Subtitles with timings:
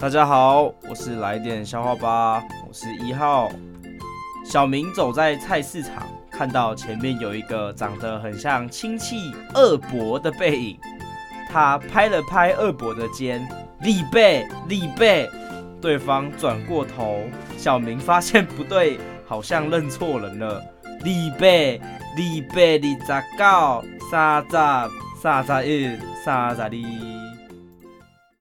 [0.00, 3.50] 大家好，我是来点消化吧，我是一号。
[4.44, 10.78] 小明走在菜市场，看到前面有一个长得很像亲戚二伯的背影，
[11.48, 13.46] 他拍了拍二伯的肩，
[13.80, 15.30] 立背立背。
[15.80, 17.20] 对方转过头，
[17.56, 20.62] 小明发现不对，好像认错人了。
[21.02, 21.80] 立背
[22.16, 23.82] 立背，你咋搞？
[24.10, 24.50] 三十
[25.20, 26.70] 三十一三十二。